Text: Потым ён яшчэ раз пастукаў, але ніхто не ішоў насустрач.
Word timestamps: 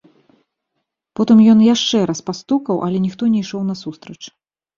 Потым 1.19 1.37
ён 1.53 1.59
яшчэ 1.75 1.97
раз 2.11 2.19
пастукаў, 2.31 2.81
але 2.89 2.97
ніхто 3.05 3.23
не 3.37 3.45
ішоў 3.45 3.61
насустрач. 3.71 4.21